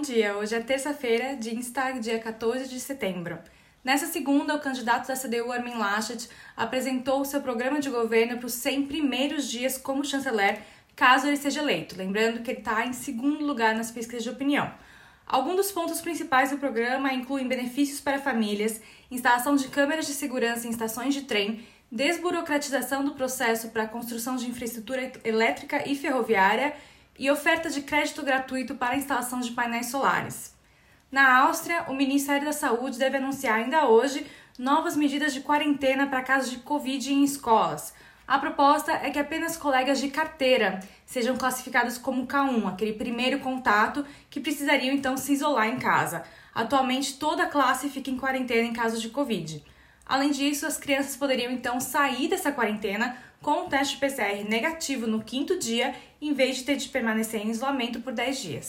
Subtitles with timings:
[0.00, 0.34] bom dia.
[0.34, 3.38] Hoje é terça-feira, dia Instag, dia 14 de setembro.
[3.84, 6.26] Nessa segunda, o candidato da CDU, Armin Laschet,
[6.56, 10.60] apresentou seu programa de governo para os 100 primeiros dias como chanceler,
[10.96, 11.98] caso ele seja eleito.
[11.98, 14.72] Lembrando que ele está em segundo lugar nas pesquisas de opinião.
[15.26, 18.80] Alguns dos pontos principais do programa incluem benefícios para famílias,
[19.10, 21.62] instalação de câmeras de segurança em estações de trem,
[21.92, 26.72] desburocratização do processo para a construção de infraestrutura elétrica e ferroviária
[27.20, 30.56] e oferta de crédito gratuito para a instalação de painéis solares.
[31.12, 34.26] Na Áustria, o Ministério da Saúde deve anunciar ainda hoje
[34.58, 37.92] novas medidas de quarentena para casos de Covid em escolas.
[38.26, 44.02] A proposta é que apenas colegas de carteira sejam classificados como K1, aquele primeiro contato
[44.30, 46.24] que precisariam então se isolar em casa.
[46.54, 49.62] Atualmente, toda a classe fica em quarentena em casos de Covid.
[50.06, 55.22] Além disso, as crianças poderiam então sair dessa quarentena com um teste PCR negativo no
[55.22, 58.68] quinto dia, em vez de ter de permanecer em isolamento por 10 dias.